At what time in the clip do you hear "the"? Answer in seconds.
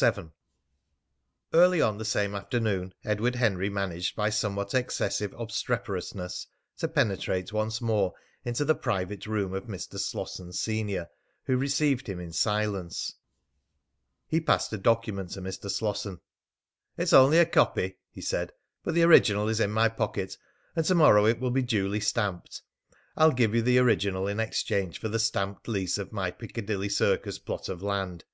1.98-2.04, 8.64-8.74, 18.94-19.02, 23.60-23.76, 25.10-25.18